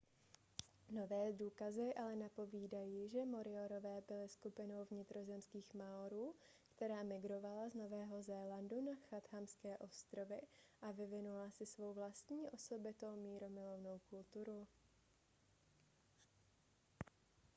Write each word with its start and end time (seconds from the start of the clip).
nové 0.91 1.33
důkazy 1.33 1.93
ale 1.93 2.15
napovídají 2.15 3.09
že 3.09 3.25
moriorové 3.25 4.01
byli 4.07 4.29
skupinou 4.29 4.85
vnitrozemských 4.85 5.73
maorů 5.73 6.33
která 6.75 7.03
migrovala 7.03 7.69
z 7.69 7.73
nového 7.73 8.21
zélandu 8.23 8.81
na 8.81 8.95
chathamské 9.09 9.77
ostrovy 9.77 10.41
a 10.81 10.91
vyvinula 10.91 11.49
si 11.51 11.65
svou 11.65 11.93
vlastní 11.93 12.49
osobitou 12.49 13.15
mírumilovnou 13.15 13.99
kulturu 14.09 14.67